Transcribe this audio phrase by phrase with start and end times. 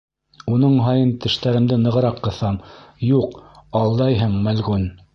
[0.53, 2.59] Уның һайын тештәремде нығыраҡ ҡыҫам:
[3.13, 3.39] «Юҡ,
[3.85, 4.93] алдайһың, мәлғүн!»